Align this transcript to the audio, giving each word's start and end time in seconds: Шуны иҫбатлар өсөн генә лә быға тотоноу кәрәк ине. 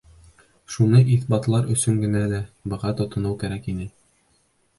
Шуны 0.75 1.01
иҫбатлар 1.15 1.69
өсөн 1.75 1.99
генә 2.07 2.23
лә 2.33 2.41
быға 2.73 2.95
тотоноу 3.03 3.37
кәрәк 3.45 3.71
ине. 3.75 3.89